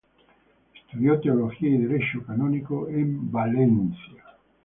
Estudió 0.79 1.21
Teología 1.21 1.69
y 1.69 1.77
Derecho 1.77 2.25
Canónico 2.25 2.89
en 2.89 3.31
Valencia. 3.31 4.35